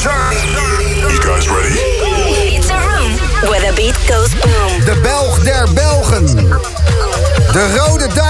You 0.00 0.06
guys 0.06 1.46
ready? 1.50 1.74
It's 2.56 2.70
a 2.70 2.78
room 2.88 3.12
where 3.50 3.60
the 3.60 3.72
beat 3.76 3.94
goes 4.08 4.32
boom. 4.32 4.84
De 4.86 4.98
Belg 5.02 5.44
der 5.44 5.68
Belgen. 5.74 6.26
De 7.52 7.76
Rode 7.76 8.08
Duivel. 8.14 8.29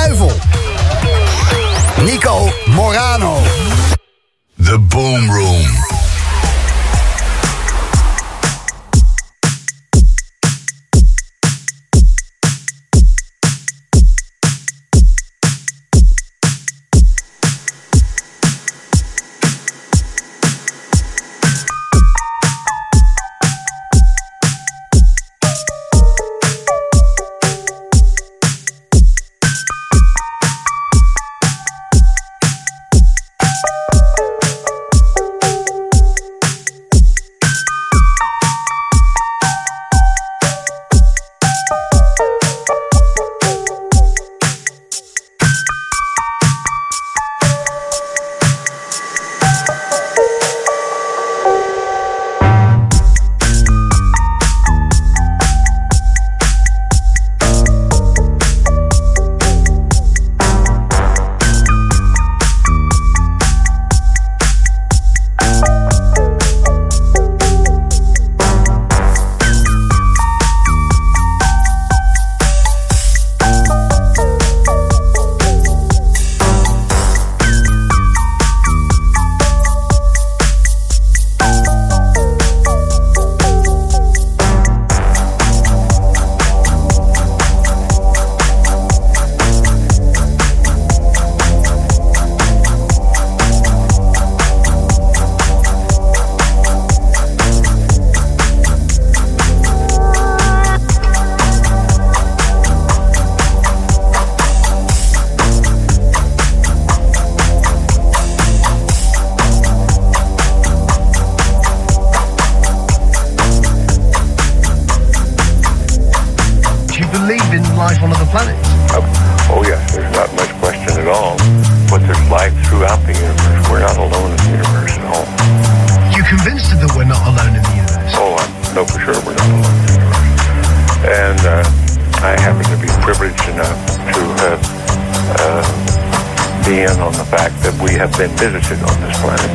Visited 138.40 138.80
on 138.80 138.96
this 139.04 139.12
planet. 139.20 139.52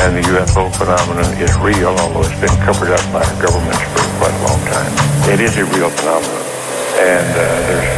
And 0.00 0.16
the 0.16 0.24
UFO 0.32 0.72
phenomenon 0.72 1.28
is 1.36 1.52
real, 1.60 1.92
although 2.00 2.24
it's 2.24 2.40
been 2.40 2.56
covered 2.64 2.96
up 2.96 3.04
by 3.12 3.20
our 3.20 3.36
governments 3.44 3.84
for 3.92 4.00
quite 4.16 4.32
a 4.32 4.42
long 4.48 4.60
time. 4.72 4.88
It 5.28 5.40
is 5.44 5.60
a 5.60 5.68
real 5.76 5.92
phenomenon. 5.92 6.44
And 6.96 7.28
uh, 7.28 7.44
there's 7.68 7.89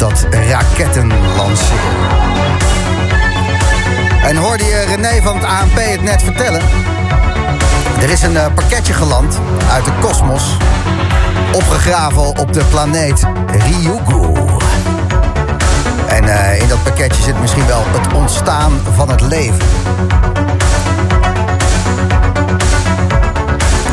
dat 0.00 0.26
raketten 0.48 1.12
lanceert. 1.36 1.80
En 4.22 4.36
hoorde 4.36 4.64
je 4.64 4.84
René 4.88 5.22
van 5.22 5.34
het 5.36 5.44
ANP 5.44 5.76
het 5.76 6.02
net 6.02 6.22
vertellen? 6.22 6.60
Er 8.00 8.10
is 8.10 8.22
een 8.22 8.32
uh, 8.32 8.46
pakketje 8.54 8.92
geland 8.92 9.38
uit 9.72 9.84
de 9.84 9.90
kosmos, 10.00 10.56
opgegraven 11.52 12.38
op 12.38 12.52
de 12.52 12.64
planeet 12.64 13.26
Ryugu. 13.46 14.32
En 16.06 16.24
uh, 16.24 16.60
in 16.60 16.68
dat 16.68 16.82
pakketje 16.82 17.22
zit 17.22 17.40
misschien 17.40 17.66
wel 17.66 17.82
het 17.86 18.12
ontstaan 18.14 18.72
van 18.94 19.10
het 19.10 19.20
leven. 19.20 19.66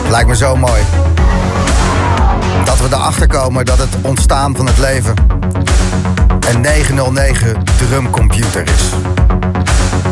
Lijkt 0.09 0.27
me 0.27 0.35
zo 0.35 0.55
mooi. 0.55 0.81
Dat 2.65 2.77
we 2.77 2.87
erachter 2.95 3.27
komen 3.27 3.65
dat 3.65 3.77
het 3.77 3.95
ontstaan 4.01 4.55
van 4.55 4.65
het 4.65 4.77
leven 4.77 5.36
een 6.53 6.61
909 6.61 7.63
drumcomputer 7.77 8.63
is. 8.63 8.91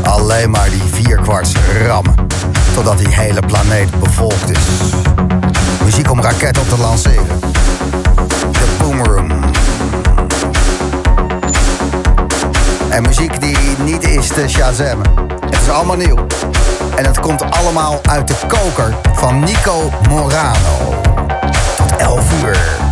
Alleen 0.03 0.49
maar 0.49 0.69
die 0.69 0.83
vierkwarts 0.91 1.53
rammen. 1.87 2.15
Totdat 2.73 2.97
die 2.97 3.07
hele 3.07 3.39
planeet 3.39 3.99
bevolkt 3.99 4.49
is. 4.49 4.59
Muziek 5.83 6.11
om 6.11 6.21
raketten 6.21 6.67
te 6.67 6.77
lanceren. 6.77 7.39
De 8.51 8.75
Boomroom. 8.77 9.31
En 12.89 13.01
muziek 13.01 13.41
die 13.41 13.57
niet 13.83 14.03
is 14.03 14.27
te 14.27 14.47
shazammen. 14.47 15.07
Het 15.39 15.61
is 15.61 15.69
allemaal 15.69 15.97
nieuw. 15.97 16.25
En 16.95 17.05
het 17.05 17.19
komt 17.19 17.51
allemaal 17.51 17.99
uit 18.09 18.27
de 18.27 18.35
koker 18.47 18.95
van 19.13 19.39
Nico 19.39 19.91
Morano. 20.09 20.93
Tot 21.77 21.95
11 21.95 22.43
uur. 22.43 22.84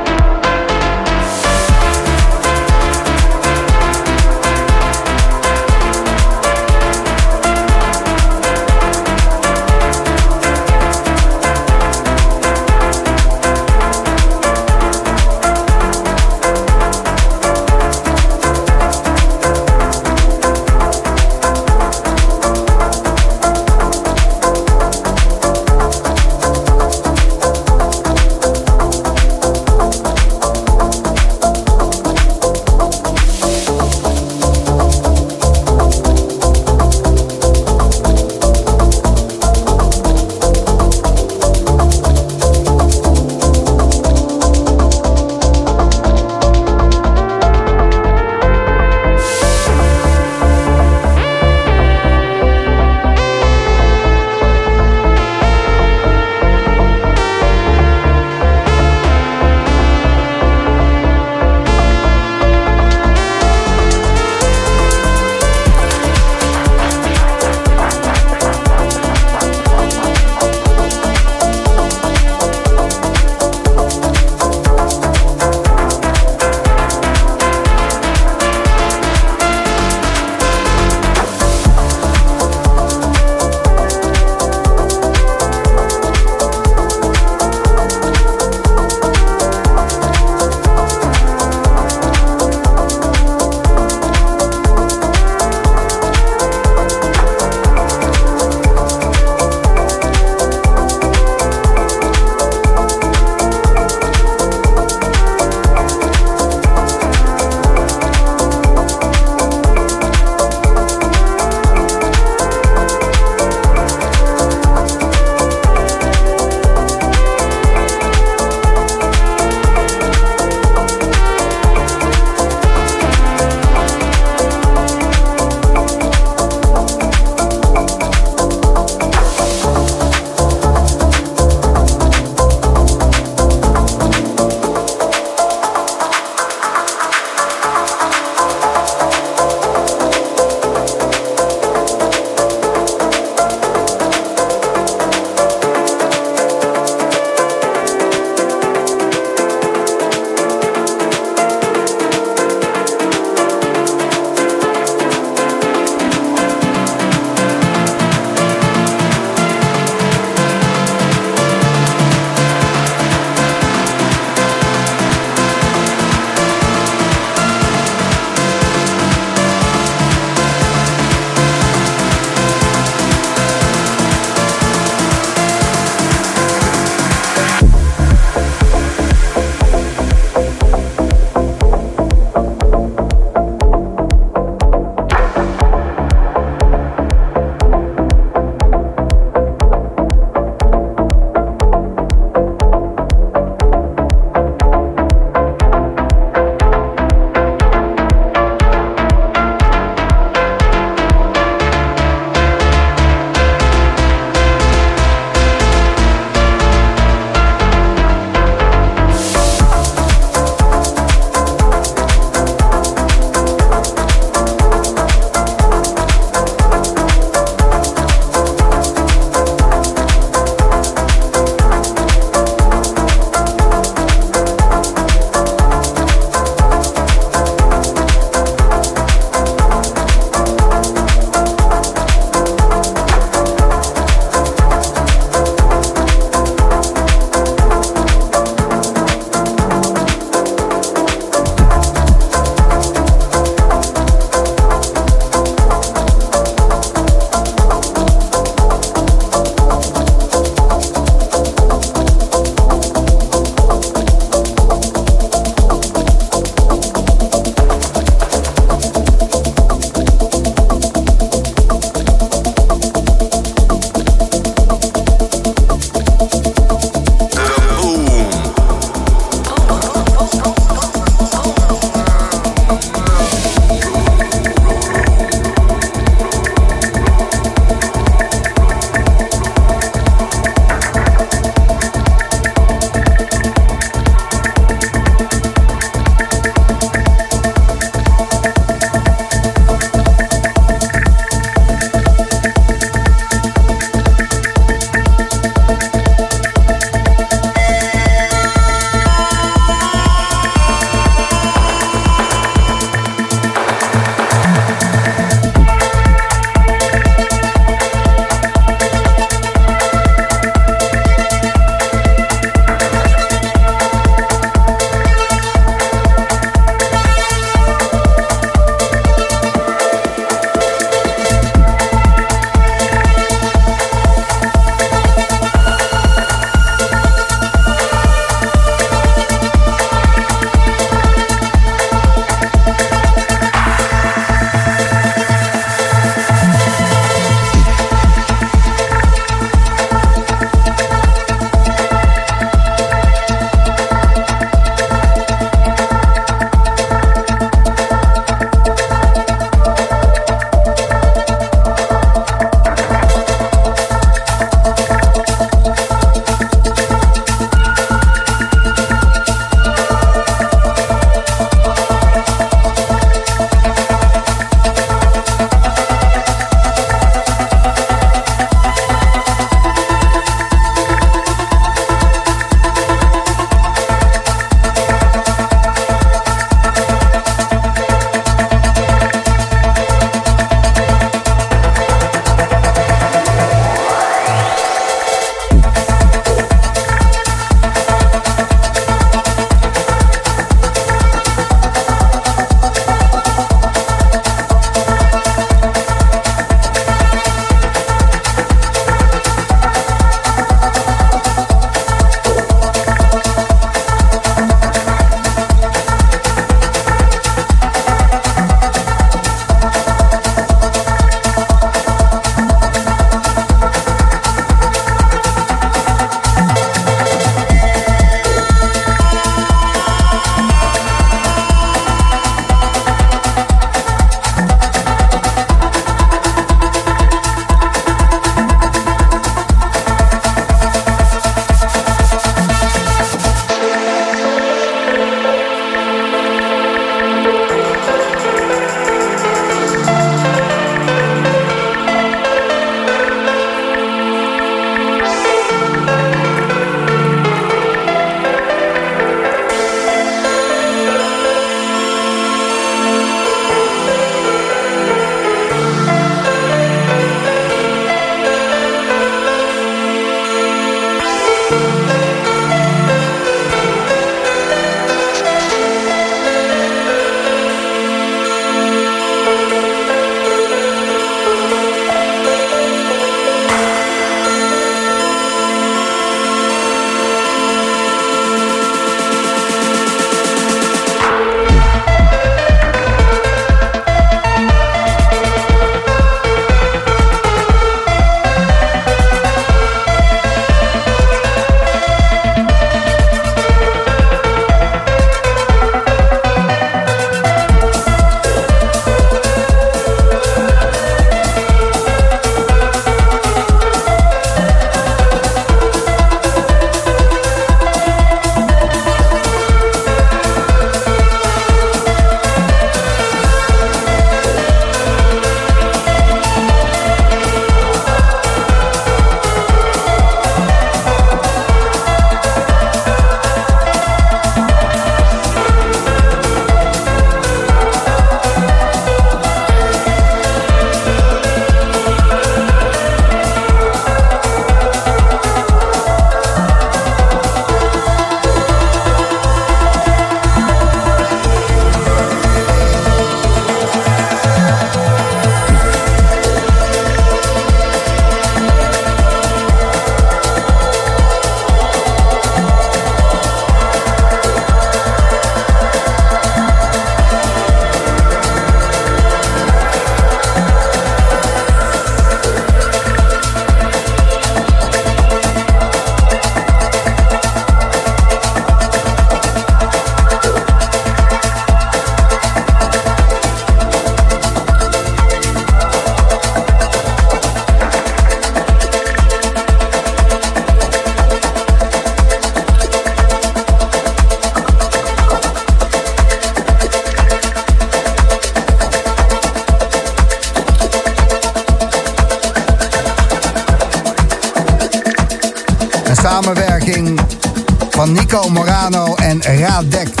Radect. 599.26 600.00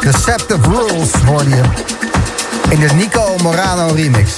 Deceptive 0.00 0.60
Rules 0.68 1.10
hoorde 1.26 1.50
je 1.50 1.62
in 2.68 2.80
de 2.80 2.94
Nico 2.94 3.34
Morano 3.42 3.94
remix. 3.94 4.30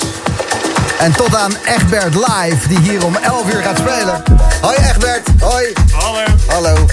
En 0.98 1.12
tot 1.12 1.36
aan 1.36 1.52
Egbert 1.64 2.14
Live, 2.14 2.68
die 2.68 2.78
hier 2.78 3.04
om 3.04 3.16
11 3.16 3.52
uur 3.52 3.62
gaat 3.62 3.78
spelen. 3.78 4.22
Hoi 4.60 4.76
Egbert, 4.76 5.28
hoi. 5.40 5.72
Hallo. 5.92 6.24
Hallo, 6.46 6.86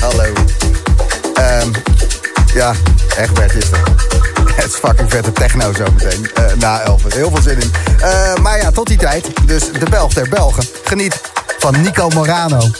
hallo. 0.00 0.32
Ehm, 1.34 1.68
ja, 2.54 2.72
Egbert 3.16 3.54
is 3.54 3.70
er. 3.70 3.80
Het 4.56 4.64
is 4.64 4.74
fucking 4.74 5.10
vette 5.10 5.32
techno 5.32 5.72
zometeen. 5.72 6.30
eh 6.34 6.44
na 6.58 6.80
11. 6.80 7.02
Heel 7.14 7.30
veel 7.30 7.42
zin 7.42 7.60
in. 7.60 7.72
Eh, 8.00 8.34
maar 8.42 8.58
ja, 8.58 8.70
tot 8.70 8.86
die 8.86 8.98
tijd. 8.98 9.26
Dus 9.46 9.62
de 9.78 9.86
Belg 9.90 10.12
der 10.12 10.28
Belgen. 10.28 10.64
Geniet 10.84 11.20
van 11.58 11.80
Nico 11.80 12.08
Morano. 12.08 12.70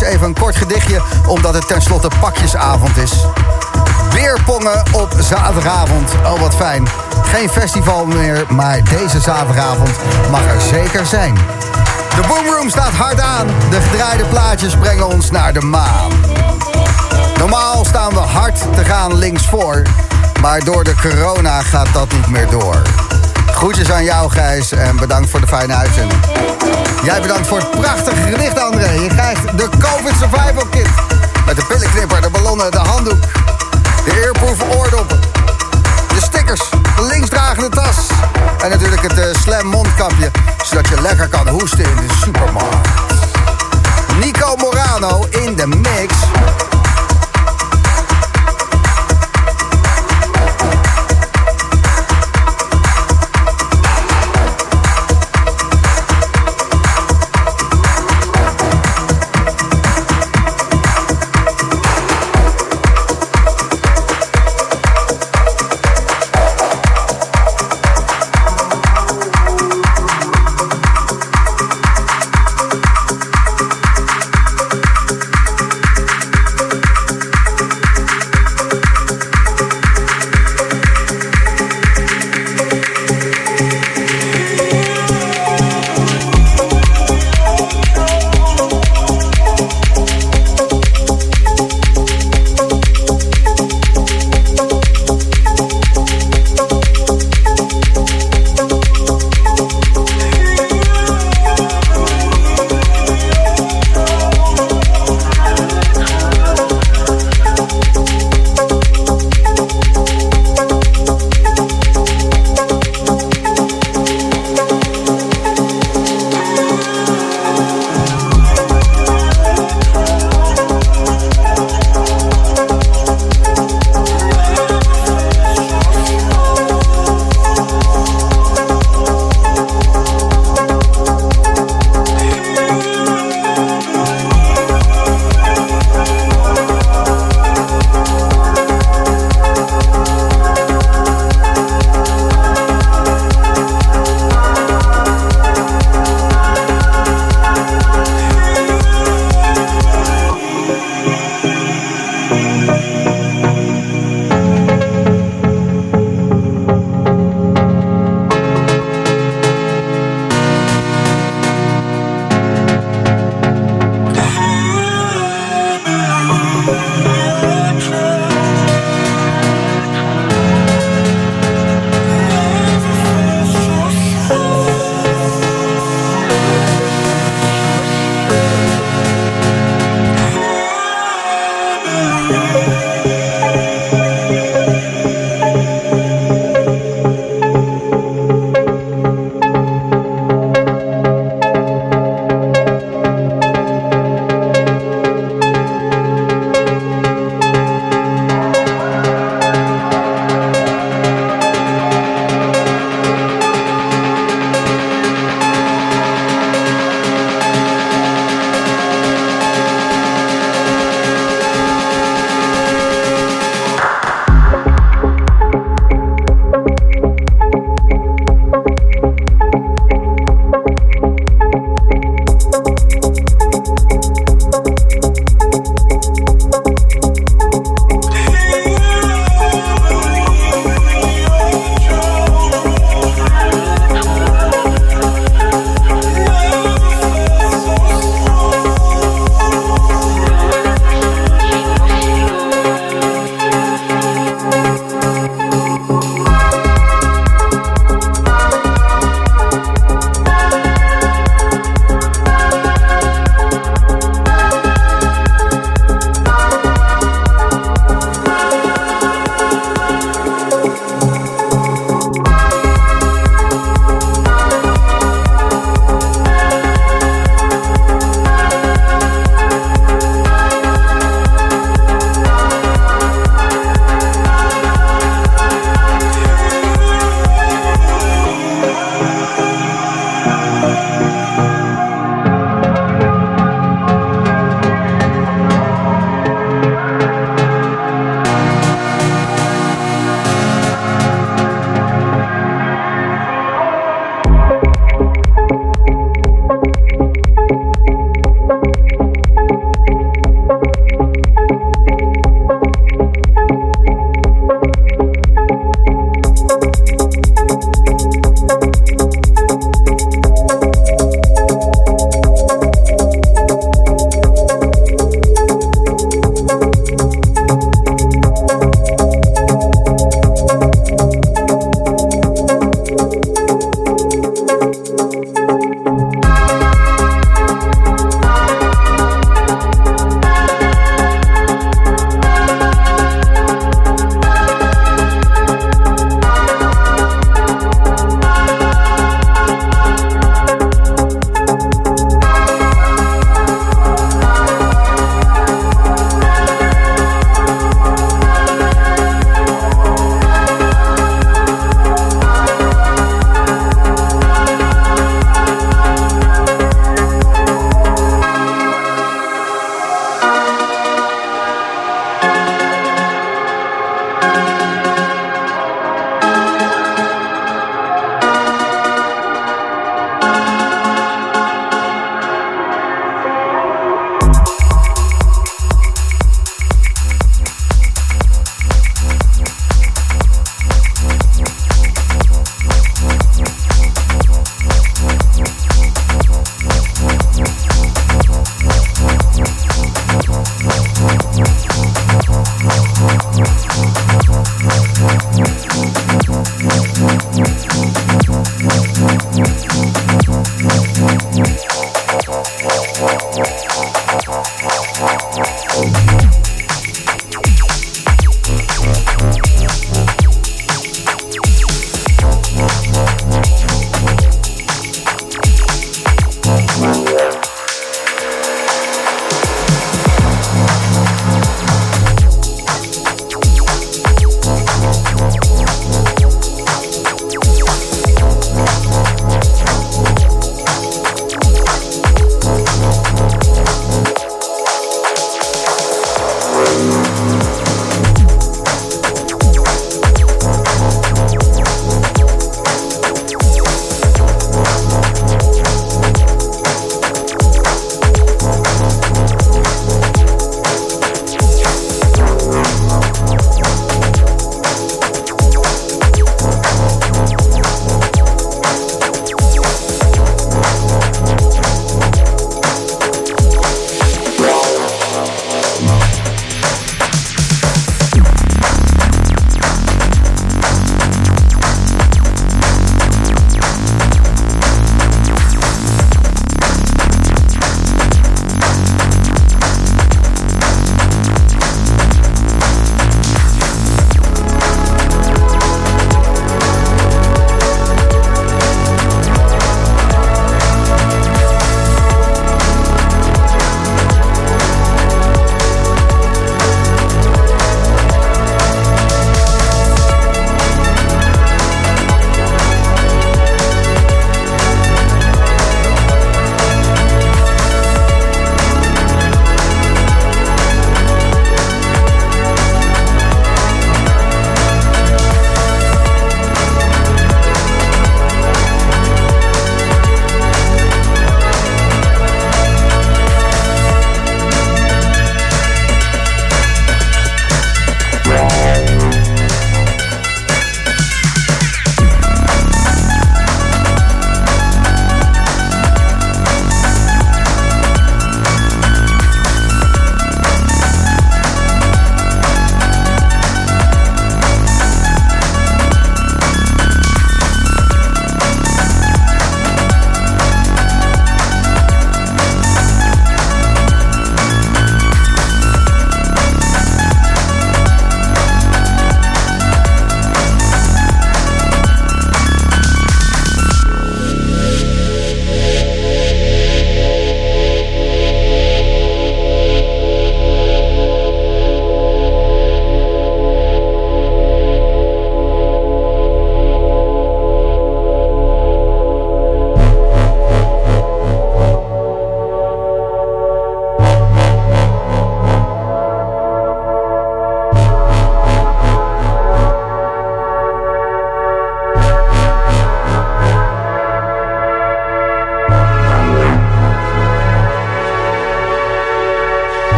Even 0.00 0.26
een 0.26 0.34
kort 0.34 0.56
gedichtje... 0.56 1.02
omdat 1.26 1.54
het 1.54 1.66
tenslotte 1.66 2.10
pakjesavond 2.20 2.96
is. 2.96 3.12
Weerpongen 4.12 4.82
op 4.92 5.14
zaterdagavond. 5.18 6.10
Oh, 6.24 6.40
wat 6.40 6.54
fijn. 6.54 6.88
Geen 7.22 7.48
festival 7.48 8.06
meer, 8.06 8.44
maar 8.48 8.84
deze 8.84 9.20
zaterdagavond 9.20 9.90
mag 10.30 10.44
er 10.44 10.60
zeker 10.60 11.06
zijn. 11.06 11.34
De 12.16 12.26
Boomroom 12.28 12.68
staat 12.68 12.92
hard 12.92 13.20
aan. 13.20 13.46
De 13.70 13.80
gedraaide 13.80 14.24
plaatjes 14.24 14.76
brengen 14.76 15.06
ons 15.06 15.30
naar 15.30 15.52
de 15.52 15.60
maan. 15.60 16.12
Normaal 17.38 17.84
staan 17.84 18.12
we 18.12 18.18
hard 18.18 18.74
te 18.74 18.84
gaan 18.84 19.14
linksvoor. 19.14 19.82
Maar 20.40 20.64
door 20.64 20.84
de 20.84 20.94
corona 21.02 21.62
gaat 21.62 21.92
dat 21.92 22.12
niet 22.12 22.28
meer 22.28 22.50
door. 22.50 22.99
Groetjes 23.60 23.90
aan 23.90 24.04
jou, 24.04 24.30
Gijs. 24.30 24.72
En 24.72 24.96
bedankt 24.96 25.30
voor 25.30 25.40
de 25.40 25.46
fijne 25.46 25.74
uitzending. 25.74 26.20
Jij 27.04 27.20
bedankt 27.20 27.46
voor 27.46 27.58
het 27.58 27.70
prachtige 27.70 28.22
gedicht, 28.22 28.58
André. 28.58 28.90
Je 28.90 29.06
krijgt 29.06 29.58
de 29.58 29.68
COVID 29.78 30.14
Survival 30.18 30.66
Kit. 30.70 30.88
Met 31.46 31.56
de 31.56 31.64
pillenknipper, 31.64 32.22
de 32.22 32.30
ballonnen, 32.30 32.70
de 32.70 32.78
handdoek. 32.78 33.20
De 34.04 34.22
eerproof 34.24 34.76
oordoppen. 34.76 35.20
De 36.08 36.20
stickers, 36.20 36.70
de 36.70 37.06
linksdragende 37.10 37.68
tas. 37.68 37.96
En 38.62 38.70
natuurlijk 38.70 39.02
het 39.02 39.18
uh, 39.18 39.24
slam 39.42 39.66
mondkapje. 39.66 40.30
Zodat 40.64 40.88
je 40.88 41.00
lekker 41.00 41.28
kan 41.28 41.48
hoesten 41.48 41.84
in 41.84 41.96
de 41.96 42.14
supermarkt. 42.24 42.88
Nico 44.20 44.56
Morano 44.56 45.26
in 45.30 45.54
de 45.54 45.66
mix. 45.66 46.14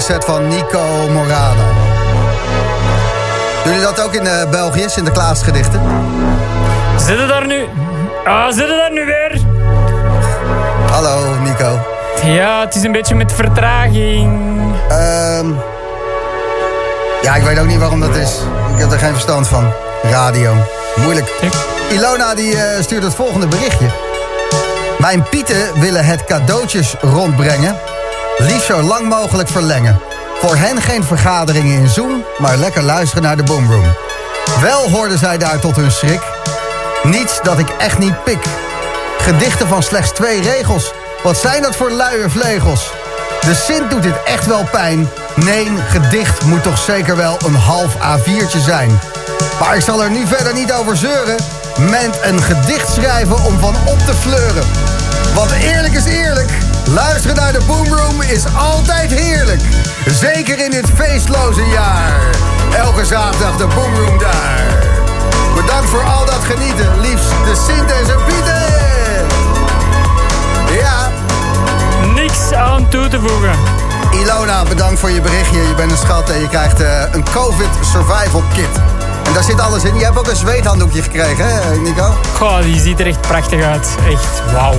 De 0.00 0.06
set 0.06 0.24
van 0.24 0.48
Nico 0.48 1.08
Morano. 1.10 1.62
Doen 3.64 3.72
jullie 3.72 3.80
dat 3.80 4.00
ook 4.00 4.14
in 4.14 4.26
eh, 4.26 4.50
België, 4.50 4.84
Sinterklaasgedichten? 4.86 5.80
Zitten 6.96 7.28
daar 7.28 7.46
nu? 7.46 7.68
Ah, 8.24 8.52
zitten 8.52 8.76
daar 8.76 8.92
nu 8.92 9.04
weer? 9.04 9.40
Hallo, 10.90 11.38
Nico. 11.40 11.78
Ja, 12.24 12.60
het 12.60 12.74
is 12.74 12.82
een 12.82 12.92
beetje 12.92 13.14
met 13.14 13.32
vertraging. 13.32 14.40
Ehm 14.88 15.52
ja, 17.22 17.34
ik 17.34 17.42
weet 17.42 17.58
ook 17.58 17.66
niet 17.66 17.78
waarom 17.78 18.00
dat 18.00 18.16
is. 18.16 18.30
Ik 18.74 18.78
heb 18.78 18.92
er 18.92 18.98
geen 18.98 19.12
verstand 19.12 19.48
van. 19.48 19.72
Radio. 20.02 20.54
Moeilijk. 20.96 21.30
Ilona 21.90 22.34
die 22.34 22.56
eh, 22.56 22.82
stuurt 22.82 23.02
het 23.02 23.14
volgende 23.14 23.46
berichtje. 23.46 23.86
Mijn 24.98 25.22
pieten 25.22 25.80
willen 25.80 26.04
het 26.04 26.24
cadeautjes 26.24 26.94
rondbrengen. 27.00 27.89
Liefst 28.40 28.66
zo 28.66 28.82
lang 28.82 29.08
mogelijk 29.08 29.48
verlengen. 29.48 30.00
Voor 30.40 30.56
hen 30.56 30.82
geen 30.82 31.04
vergaderingen 31.04 31.80
in 31.80 31.88
Zoom, 31.88 32.24
maar 32.38 32.56
lekker 32.56 32.82
luisteren 32.82 33.22
naar 33.22 33.36
de 33.36 33.42
Boomroom. 33.42 33.94
Wel 34.60 34.90
hoorden 34.90 35.18
zij 35.18 35.38
daar 35.38 35.58
tot 35.58 35.76
hun 35.76 35.90
schrik. 35.90 36.20
Niets 37.02 37.40
dat 37.42 37.58
ik 37.58 37.68
echt 37.68 37.98
niet 37.98 38.24
pik. 38.24 38.44
Gedichten 39.18 39.68
van 39.68 39.82
slechts 39.82 40.10
twee 40.10 40.42
regels. 40.42 40.92
Wat 41.22 41.36
zijn 41.36 41.62
dat 41.62 41.76
voor 41.76 41.90
luie 41.90 42.28
vlegels? 42.28 42.90
De 43.40 43.54
Sint 43.54 43.90
doet 43.90 44.02
dit 44.02 44.22
echt 44.24 44.46
wel 44.46 44.64
pijn. 44.70 45.08
Nee, 45.34 45.70
gedicht 45.88 46.44
moet 46.44 46.62
toch 46.62 46.78
zeker 46.78 47.16
wel 47.16 47.38
een 47.46 47.54
half 47.54 47.94
A4'tje 47.94 48.60
zijn. 48.60 49.00
Maar 49.60 49.76
ik 49.76 49.82
zal 49.82 50.02
er 50.02 50.10
nu 50.10 50.26
verder 50.26 50.54
niet 50.54 50.72
over 50.72 50.96
zeuren. 50.96 51.36
Ment 51.78 52.18
een 52.22 52.42
gedicht 52.42 52.92
schrijven 52.92 53.44
om 53.44 53.58
van 53.58 53.74
op 53.86 53.98
te 53.98 54.14
fleuren. 54.14 54.64
Want 55.34 55.50
eerlijk 55.50 55.94
is 55.94 56.04
eerlijk. 56.04 56.69
Luisteren 56.94 57.36
naar 57.36 57.52
de 57.52 57.60
Boomroom 57.66 58.22
is 58.22 58.44
altijd 58.56 59.12
heerlijk. 59.12 59.60
Zeker 60.06 60.64
in 60.64 60.70
dit 60.70 60.86
feestloze 60.94 61.64
jaar. 61.64 62.20
Elke 62.76 63.04
zaterdag 63.04 63.56
de 63.56 63.66
Boomroom 63.66 64.18
daar. 64.18 64.88
Bedankt 65.54 65.90
voor 65.90 66.04
al 66.04 66.24
dat 66.24 66.44
genieten. 66.44 67.00
Liefst 67.00 67.28
de 67.28 67.64
Sint 67.66 67.90
en 67.90 68.06
zijn 68.06 68.18
Pieten. 68.24 68.62
Ja, 70.78 71.10
Niks 72.14 72.52
aan 72.52 72.88
toe 72.88 73.08
te 73.08 73.20
voegen. 73.20 73.52
Ilona, 74.10 74.62
bedankt 74.64 75.00
voor 75.00 75.10
je 75.10 75.20
berichtje. 75.20 75.58
Je 75.58 75.74
bent 75.74 75.90
een 75.90 75.96
schat 75.96 76.30
en 76.30 76.40
je 76.40 76.48
krijgt 76.48 76.80
eh, 76.80 77.02
een 77.12 77.24
COVID 77.32 77.68
survival 77.92 78.42
kit. 78.54 78.80
En 79.24 79.32
daar 79.32 79.44
zit 79.44 79.60
alles 79.60 79.84
in. 79.84 79.94
Je 79.94 80.04
hebt 80.04 80.18
ook 80.18 80.28
een 80.28 80.36
zweethanddoekje 80.36 81.02
gekregen, 81.02 81.46
hè 81.46 81.76
Nico? 81.76 82.14
Goh, 82.36 82.62
die 82.62 82.80
ziet 82.80 83.00
er 83.00 83.06
echt 83.06 83.20
prachtig 83.20 83.64
uit. 83.64 83.88
Echt, 84.06 84.52
wauw. 84.52 84.74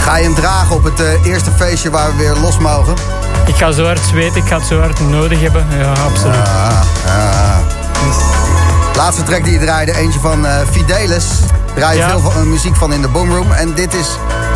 Ga 0.00 0.16
je 0.16 0.22
hem 0.24 0.34
dragen 0.34 0.74
op 0.76 0.84
het 0.84 1.00
eh, 1.00 1.24
eerste 1.26 1.50
feestje 1.56 1.90
waar 1.90 2.10
we 2.10 2.16
weer 2.16 2.34
los 2.42 2.58
mogen? 2.58 2.94
Ik 3.46 3.54
ga 3.56 3.70
zo 3.72 3.84
hard 3.84 4.00
zweten, 4.08 4.36
ik 4.42 4.48
ga 4.48 4.56
het 4.56 4.66
zo 4.66 4.80
hard 4.80 5.00
nodig 5.00 5.40
hebben. 5.40 5.66
Ja, 5.78 5.92
absoluut. 5.92 6.34
Ah. 7.06 7.58
Laatste 8.96 9.22
track 9.22 9.44
die 9.44 9.52
je 9.52 9.58
draaide, 9.58 9.96
eentje 9.96 10.20
van 10.20 10.46
eh, 10.46 10.56
Fidelis. 10.70 11.26
Draai 11.74 11.96
je 11.96 12.02
Ja. 12.02 12.08
veel 12.08 12.20
van, 12.20 12.32
eh, 12.32 12.46
muziek 12.46 12.76
van 12.76 12.92
in 12.92 13.02
de 13.02 13.08
Boomroom. 13.08 13.52
En 13.52 13.74
dit 13.74 13.94
is 13.94 14.06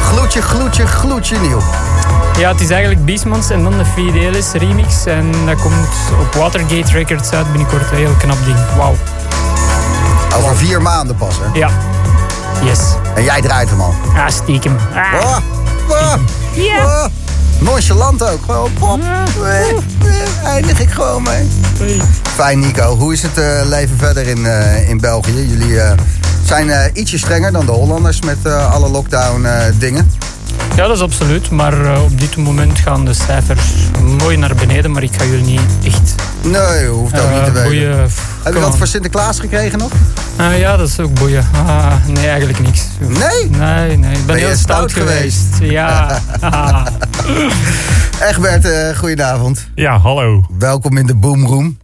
gloedje, 0.02 0.42
gloedje, 0.42 0.86
gloedje 0.86 1.38
nieuw. 1.38 1.60
Ja, 2.38 2.48
het 2.50 2.60
is 2.60 2.70
eigenlijk 2.70 3.04
Beastmans 3.04 3.50
en 3.50 3.62
dan 3.62 3.78
de 3.78 3.84
Fidelis 3.84 4.52
remix. 4.52 5.06
En 5.06 5.32
dat 5.46 5.60
komt 5.60 5.88
op 6.20 6.34
Watergate 6.34 6.92
Records 6.92 7.30
uit 7.30 7.46
binnenkort. 7.52 7.90
Een 7.90 7.96
heel 7.96 8.14
knap 8.18 8.36
ding. 8.44 8.56
Wauw. 8.76 8.96
Over 10.36 10.56
vier 10.56 10.82
maanden 10.82 11.16
pas, 11.16 11.34
hè? 11.40 11.58
Ja. 11.58 11.68
Yes. 12.62 12.78
En 13.14 13.24
jij 13.24 13.40
draait 13.40 13.70
hem 13.70 13.80
al. 13.80 13.94
Ah, 14.16 14.28
stiekem. 14.28 14.76
Ah. 14.94 15.14
Oh, 15.20 15.36
oh, 15.88 16.14
Ja. 16.54 16.84
oh. 16.84 17.04
Nonchalant 17.60 18.22
ook. 18.22 18.38
Gewoon 18.44 18.72
pop. 18.78 19.00
Eindig 20.44 20.80
ik 20.80 20.90
gewoon 20.90 21.22
mee. 21.22 21.48
Fijn 22.34 22.58
Nico. 22.58 22.96
Hoe 22.96 23.12
is 23.12 23.22
het 23.22 23.38
eh, 23.38 23.60
leven 23.64 23.98
verder 23.98 24.26
in, 24.26 24.46
eh, 24.46 24.88
in 24.88 25.00
België? 25.00 25.46
Jullie 25.48 25.80
eh, 25.80 25.92
zijn 26.44 26.90
ietsje 26.94 27.18
strenger 27.18 27.52
dan 27.52 27.66
de 27.66 27.72
Hollanders 27.72 28.20
met 28.20 28.46
alle 28.46 28.88
lockdown 28.88 29.46
dingen. 29.78 30.10
Ja, 30.80 30.86
dat 30.86 30.96
is 30.96 31.02
absoluut. 31.02 31.50
Maar 31.50 31.84
eh, 31.84 32.02
op 32.02 32.20
dit 32.20 32.36
moment 32.36 32.78
gaan 32.78 33.04
de 33.04 33.12
cijfers 33.14 33.72
mooi 34.18 34.36
naar 34.36 34.54
beneden. 34.54 34.90
Maar 34.90 35.02
ik 35.02 35.14
ga 35.16 35.24
jullie 35.24 35.44
niet 35.44 35.60
echt 35.84 36.14
Nee, 36.42 36.86
hoeft 36.86 37.20
ook 37.20 37.30
niet 37.30 37.44
te 37.44 37.46
eh, 37.46 37.52
weten. 37.52 37.62
boeien. 37.62 38.08
Heb 38.42 38.54
je 38.54 38.60
wat 38.60 38.76
voor 38.76 38.86
Sinterklaas 38.86 39.40
gekregen 39.40 39.78
nog? 39.78 39.92
Ah, 40.36 40.58
ja, 40.58 40.76
dat 40.76 40.88
is 40.88 41.00
ook 41.00 41.14
boeien. 41.14 41.46
Ah, 41.66 41.94
nee, 42.06 42.28
eigenlijk 42.28 42.58
niks. 42.58 42.86
Nee? 42.98 43.50
Nee, 43.50 43.96
nee. 43.98 44.16
Ik 44.16 44.26
ben, 44.26 44.38
je 44.38 44.44
heel 44.44 44.56
stout 44.56 44.90
stout 44.90 44.92
geweest. 44.92 45.46
Ja. 45.60 46.18
Egbert, 48.30 48.64
eh 48.64 48.98
goedenavond. 48.98 49.68
Ja, 49.74 49.98
hallo. 49.98 50.44
Welkom 50.58 50.96
in 50.96 51.06
de 51.06 51.14
Boomroom. 51.14 51.78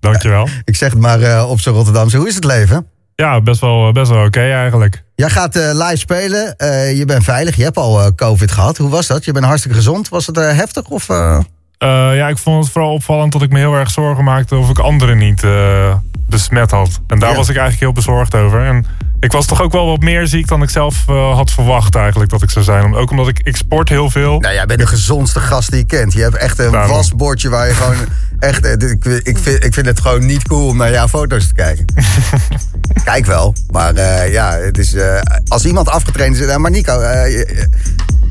Dankjewel. 0.00 0.48
Ik 0.64 0.76
zeg 0.76 0.90
het 0.90 1.00
maar 1.00 1.20
eh, 1.20 1.50
op 1.50 1.60
zijn 1.60 1.74
Rotterdamse. 1.74 2.16
Hoe 2.16 2.28
is 2.28 2.34
het 2.34 2.44
leven? 2.44 2.86
Ja, 3.16 3.40
best 3.40 3.60
wel, 3.60 3.92
best 3.92 4.10
wel 4.10 4.24
oké 4.24 4.40
eigenlijk. 4.40 5.02
Jij 5.14 5.30
gaat 5.30 5.56
eh, 5.56 5.70
live 5.72 5.96
spelen. 5.96 6.56
Eh, 6.56 6.96
je 6.98 7.04
bent 7.04 7.24
veilig. 7.24 7.56
Je 7.56 7.62
hebt 7.62 7.76
al 7.76 8.00
eh, 8.00 8.06
COVID 8.16 8.50
gehad. 8.52 8.76
Hoe 8.76 8.90
was 8.90 9.06
dat? 9.06 9.24
Je 9.24 9.32
bent 9.32 9.44
hartstikke 9.44 9.76
gezond. 9.76 10.08
Was 10.08 10.26
het 10.26 10.36
eh, 10.38 10.52
heftig? 10.56 10.84
Of, 10.88 11.08
eh? 11.08 11.36
Eh, 11.78 12.16
ja, 12.16 12.28
ik 12.28 12.38
vond 12.38 12.64
het 12.64 12.72
vooral 12.72 12.92
opvallend 12.92 13.32
dat 13.32 13.42
ik 13.42 13.50
me 13.50 13.58
heel 13.58 13.74
erg 13.74 13.90
zorgen 13.90 14.24
maakte 14.24 14.56
of 14.56 14.68
ik 14.70 14.78
anderen 14.78 15.18
niet 15.18 15.42
eh, 15.44 15.94
besmet 16.28 16.70
had. 16.70 17.00
En 17.06 17.18
daar 17.18 17.30
Ja. 17.30 17.36
was 17.36 17.48
ik 17.48 17.56
eigenlijk 17.56 17.80
heel 17.80 17.92
bezorgd 17.92 18.34
over. 18.34 18.60
En 18.66 18.86
ik 19.20 19.32
was 19.32 19.46
toch 19.46 19.62
ook 19.62 19.72
wel 19.72 19.86
wat 19.86 20.00
meer 20.00 20.26
ziek 20.26 20.48
dan 20.48 20.62
ik 20.62 20.70
zelf 20.70 21.04
eh, 21.08 21.34
had 21.34 21.50
verwacht 21.50 21.94
eigenlijk 21.94 22.30
dat 22.30 22.42
ik 22.42 22.50
zou 22.50 22.64
zijn. 22.64 22.94
Ook 22.94 23.10
omdat 23.10 23.28
ik, 23.28 23.40
ik 23.42 23.56
sport 23.56 23.88
heel 23.88 24.10
veel. 24.10 24.38
Nou, 24.40 24.54
jij 24.54 24.66
bent 24.66 24.80
de 24.80 24.86
gezondste 24.86 25.40
gast 25.40 25.70
die 25.70 25.78
je 25.78 25.86
kent. 25.86 26.12
Je 26.12 26.22
hebt 26.22 26.36
echt 26.36 26.58
een 26.58 26.70
Daarom. 26.70 26.90
wasbordje 26.96 27.48
waar 27.48 27.66
je 27.68 27.74
gewoon... 27.74 27.96
Echt, 28.38 28.64
eh, 28.64 28.90
ik, 28.90 29.04
ik, 29.04 29.38
vind, 29.38 29.64
ik 29.64 29.74
vind 29.74 29.86
het 29.86 30.00
gewoon 30.00 30.26
niet 30.26 30.48
cool 30.48 30.68
om 30.68 30.76
naar 30.76 30.90
jouw 30.92 31.08
foto's 31.08 31.46
te 31.48 31.54
kijken. 31.54 31.84
Kijk 33.04 33.26
wel, 33.26 33.54
maar 33.70 33.94
eh, 33.94 34.32
ja, 34.32 34.50
het 34.52 34.78
is, 34.78 34.94
eh, 34.94 35.20
als 35.48 35.64
iemand 35.64 35.88
afgetraind 35.88 36.36
is... 36.36 36.46
eh, 36.46 36.56
maar 36.56 36.70
Nico, 36.70 37.00
eh, 37.00 37.44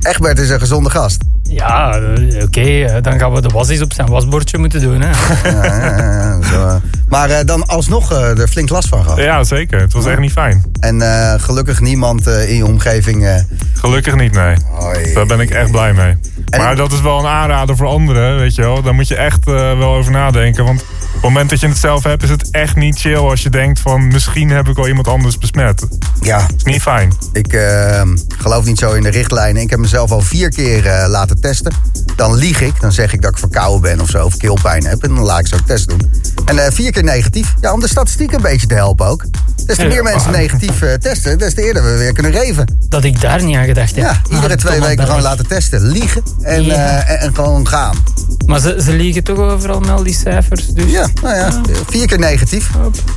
Egbert 0.01 0.39
is 0.39 0.49
een 0.49 0.59
gezonde 0.59 0.89
gast. 0.89 1.17
Ja, 1.43 1.99
oké. 2.43 2.99
dan 3.01 3.19
gaan 3.19 3.31
we 3.33 3.41
de 3.41 3.47
was 3.49 3.69
eens 3.69 3.81
op 3.81 3.93
zijn 3.93 4.07
wasbordje 4.07 4.57
moeten 4.57 4.81
doen. 4.81 5.01
Hè. 5.01 5.09
Ja, 5.49 5.65
ja, 5.65 5.97
ja, 5.97 6.41
zo. 6.41 6.81
Maar 7.09 7.29
eh, 7.29 7.45
dan 7.45 7.65
alsnog 7.67 8.11
eh, 8.11 8.39
er 8.39 8.47
flink 8.47 8.69
last 8.69 8.87
van 8.87 9.03
gehad. 9.03 9.17
Ja, 9.19 9.43
zeker. 9.43 9.79
Het 9.81 9.93
was 9.93 10.05
echt 10.05 10.19
niet 10.19 10.31
fijn. 10.31 10.63
En 10.79 11.01
eh, 11.01 11.33
gelukkig 11.37 11.79
niemand 11.79 12.27
eh, 12.27 12.49
in 12.49 12.55
je 12.55 12.65
omgeving... 12.65 13.25
eh, 13.25 13.35
Gelukkig 13.73 14.15
niet, 14.15 14.33
nee. 14.33 14.55
hoi. 14.71 15.13
Daar 15.13 15.25
ben 15.25 15.39
ik 15.39 15.49
echt 15.49 15.71
blij 15.71 15.93
mee. 15.93 16.17
En 16.49 16.59
Maar 16.59 16.71
ik- 16.71 16.77
dat 16.77 16.91
is 16.91 17.01
wel 17.01 17.19
een 17.19 17.25
aanrader 17.25 17.75
voor 17.75 17.87
anderen, 17.87 18.37
weet 18.39 18.55
je 18.55 18.61
wel. 18.61 18.81
Daar 18.81 18.93
moet 18.93 19.07
je 19.07 19.15
echt 19.15 19.47
eh, 19.47 19.53
wel 19.53 19.93
over 19.95 20.11
nadenken. 20.11 20.65
Want 20.65 20.85
het 21.15 21.33
moment 21.33 21.49
dat 21.49 21.59
je 21.59 21.67
het 21.67 21.77
zelf 21.77 22.03
hebt, 22.03 22.23
is 22.23 22.29
het 22.29 22.49
echt 22.51 22.75
niet 22.75 22.99
chill 22.99 23.15
als 23.17 23.43
je 23.43 23.49
denkt 23.49 23.79
van 23.79 24.07
misschien 24.07 24.49
heb 24.49 24.67
ik 24.67 24.75
wel 24.75 24.87
iemand 24.87 25.07
anders 25.07 25.37
besmet. 25.37 25.79
Dat 25.79 25.89
Ja, 26.21 26.47
is 26.57 26.63
niet 26.63 26.81
fijn. 26.81 27.13
Ik 27.33 27.53
eh, 27.53 28.01
geloof 28.37 28.65
niet 28.65 28.79
zo 28.79 28.91
in 28.93 29.03
de 29.03 29.09
richtlijnen. 29.09 29.61
Ik 29.61 29.69
heb 29.69 29.79
mezelf 29.79 30.11
al 30.11 30.21
vier 30.21 30.49
keer 30.49 30.85
eh, 30.87 31.07
laten 31.09 31.41
testen. 31.41 31.73
Dan 32.15 32.35
lieg 32.35 32.61
ik. 32.61 32.79
Dan 32.81 32.91
zeg 32.91 33.13
ik 33.13 33.21
dat 33.21 33.31
ik 33.31 33.37
verkouden 33.37 33.81
ben 33.81 34.01
of 34.01 34.09
zo. 34.09 34.25
Of 34.25 34.37
keelpijn 34.37 34.85
heb. 34.85 35.03
En 35.03 35.15
dan 35.15 35.23
laat 35.23 35.39
ik 35.39 35.47
zo'n 35.47 35.63
test 35.65 35.87
doen. 35.89 36.11
En 36.45 36.65
eh, 36.65 36.71
vier 36.71 36.91
keer 36.91 37.03
negatief. 37.03 37.53
Ja, 37.61 37.73
om 37.73 37.79
de 37.79 37.87
statistiek 37.87 38.31
een 38.31 38.41
beetje 38.41 38.67
te 38.67 38.73
helpen 38.75 39.05
ook. 39.07 39.25
Des 39.65 39.75
te 39.75 39.81
Ja, 39.81 39.87
meer 39.87 40.03
mensen 40.03 40.31
negatief 40.31 40.81
eh, 40.81 40.93
testen, 40.93 41.37
des 41.37 41.53
te 41.53 41.63
eerder 41.63 41.83
we 41.83 41.97
weer 41.97 42.13
kunnen 42.13 42.31
reven. 42.31 42.77
Dat 42.89 43.03
ik 43.03 43.21
daar 43.21 43.43
niet 43.43 43.55
aan 43.55 43.65
gedacht 43.65 43.95
heb. 43.95 44.03
Ja, 44.05 44.21
iedere 44.35 44.53
Ah, 44.53 44.59
twee 44.59 44.71
domme 44.71 44.87
weken 44.87 45.05
gewoon 45.05 45.21
laten 45.21 45.47
testen. 45.47 45.81
Liegen 45.87 46.23
en, 46.41 46.63
Ja. 46.63 46.73
eh, 46.75 47.09
en, 47.11 47.19
en 47.19 47.35
gewoon 47.35 47.67
gaan. 47.67 47.95
Maar 48.45 48.59
ze, 48.59 48.77
ze 48.83 48.91
liegen 48.93 49.23
toch 49.23 49.37
overal 49.37 49.79
met 49.79 49.89
al 49.89 50.03
die 50.03 50.13
cijfers. 50.13 50.67
Dus 50.67 50.91
Ja, 50.91 51.04
nou 51.21 51.35
ja, 51.35 51.61
vier 51.89 52.07
keer 52.07 52.19
negatief. 52.19 52.69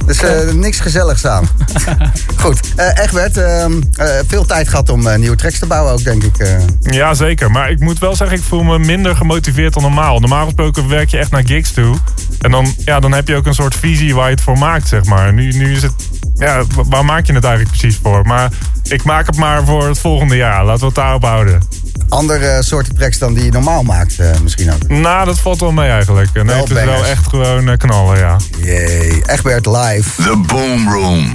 Dus 0.06 0.22
eh, 0.22 0.52
niks 0.52 0.80
gezelligs 0.80 1.26
aan. 1.26 1.48
Goed, 2.42 2.60
eh 2.76 3.04
Egbert, 3.04 3.36
ehm, 3.36 3.72
eh, 3.92 4.08
veel 4.26 4.44
tijd 4.44 4.68
gehad 4.68 4.88
om 4.88 5.18
nieuwe 5.18 5.36
tracks 5.36 5.58
te 5.58 5.66
bouwen 5.66 5.92
ook, 5.92 6.04
denk 6.04 6.22
ik. 6.22 6.58
Ja, 6.80 7.14
zeker. 7.14 7.50
Maar 7.50 7.70
ik 7.70 7.80
moet 7.80 7.98
wel 7.98 8.16
zeggen, 8.16 8.36
ik 8.36 8.42
voel 8.42 8.62
me 8.62 8.78
minder 8.78 9.16
gemotiveerd 9.16 9.72
dan 9.74 9.82
normaal. 9.82 10.18
Normaal 10.18 10.44
gesproken 10.44 10.88
werk 10.88 11.08
je 11.10 11.18
echt 11.18 11.30
naar 11.30 11.46
gigs 11.46 11.72
toe. 11.72 11.96
En 12.40 12.50
dan, 12.50 12.74
ja, 12.84 13.00
dan 13.00 13.12
heb 13.12 13.28
je 13.28 13.36
ook 13.36 13.46
een 13.46 13.54
soort 13.54 13.74
visie 13.76 14.14
waar 14.14 14.28
je 14.28 14.34
het 14.34 14.40
voor 14.44 14.58
maakt, 14.58 14.88
zeg 14.88 15.04
maar. 15.04 15.32
Nu, 15.32 15.52
nu 15.52 15.72
is 15.74 15.82
het, 15.82 15.92
ja, 16.34 16.62
wa- 16.74 16.84
waar 16.84 17.04
maak 17.04 17.26
je 17.26 17.32
het 17.32 17.44
eigenlijk 17.44 17.78
precies 17.78 17.98
voor? 18.02 18.26
Maar 18.26 18.50
ik 18.82 19.04
maak 19.04 19.26
het 19.26 19.36
maar 19.36 19.64
voor 19.64 19.88
het 19.88 19.98
volgende 19.98 20.36
jaar. 20.36 20.64
Laten 20.64 20.80
we 20.80 20.86
het 20.86 20.94
daarop 20.94 21.22
houden. 21.24 21.60
Andere 22.08 22.62
soorten 22.62 22.94
tracks 22.94 23.18
dan 23.18 23.34
die 23.34 23.44
je 23.44 23.50
normaal 23.50 23.82
maakt, 23.82 24.18
eh, 24.18 24.30
misschien 24.42 24.72
ook. 24.72 24.88
Nou, 24.88 25.24
dat 25.24 25.38
valt 25.38 25.60
wel 25.60 25.72
mee 25.72 25.90
eigenlijk. 25.90 26.32
Nee, 26.32 26.56
het 26.56 26.70
is 26.70 26.84
wel 26.84 27.04
echt 27.04 27.26
gewoon 27.26 27.68
eh, 27.68 27.76
knallen, 27.76 28.18
ja. 28.18 28.36
Jee, 28.62 29.22
Egbert 29.26 29.66
live. 29.66 30.22
The 30.22 30.36
Boom 30.46 30.92
Room. 30.92 31.26